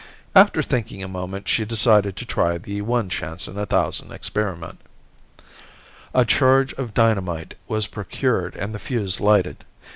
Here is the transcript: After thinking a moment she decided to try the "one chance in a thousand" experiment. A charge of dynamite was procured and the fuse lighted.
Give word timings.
After 0.33 0.63
thinking 0.63 1.03
a 1.03 1.07
moment 1.07 1.47
she 1.47 1.63
decided 1.63 2.15
to 2.15 2.25
try 2.25 2.57
the 2.57 2.81
"one 2.81 3.07
chance 3.07 3.47
in 3.47 3.55
a 3.55 3.67
thousand" 3.67 4.11
experiment. 4.11 4.79
A 6.11 6.25
charge 6.25 6.73
of 6.73 6.95
dynamite 6.95 7.53
was 7.67 7.85
procured 7.85 8.55
and 8.55 8.73
the 8.73 8.79
fuse 8.79 9.19
lighted. 9.19 9.57